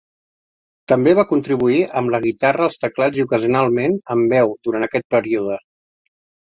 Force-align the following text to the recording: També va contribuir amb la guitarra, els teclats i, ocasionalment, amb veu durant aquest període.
També 0.91 1.13
va 1.19 1.25
contribuir 1.31 1.77
amb 2.01 2.13
la 2.15 2.21
guitarra, 2.25 2.71
els 2.71 2.81
teclats 2.87 3.23
i, 3.23 3.29
ocasionalment, 3.29 3.97
amb 4.17 4.35
veu 4.37 4.59
durant 4.69 4.89
aquest 4.93 5.11
període. 5.17 5.63